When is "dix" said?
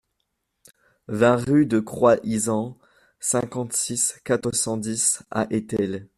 4.77-5.21